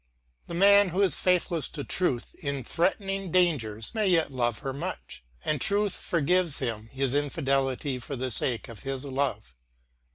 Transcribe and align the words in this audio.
The 0.47 0.55
man 0.55 0.89
who 0.89 1.03
is 1.03 1.13
faithless 1.15 1.69
to 1.69 1.83
Truth 1.83 2.33
in 2.39 2.63
threatening 2.63 3.31
dangers, 3.31 3.93
may 3.93 4.07
yet 4.07 4.31
love 4.31 4.57
her 4.65 4.73
much; 4.73 5.23
and 5.45 5.61
Truth 5.61 5.93
forgives 5.93 6.57
him 6.57 6.87
his 6.87 7.13
infidelity 7.13 7.99
for 7.99 8.15
the 8.15 8.31
sake 8.31 8.67
of 8.67 8.79
his 8.81 9.05
love. 9.05 9.53